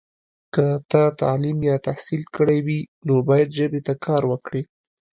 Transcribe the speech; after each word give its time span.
که 0.53 0.65
تا 0.91 1.03
تعلیم 1.21 1.57
یا 1.69 1.75
تحصیل 1.87 2.21
کړی 2.35 2.57
وي، 2.65 2.79
نو 3.05 3.13
باید 3.29 3.49
ژبې 3.57 3.81
ته 3.87 3.93
کار 4.05 4.23
وکړې. 4.31 4.61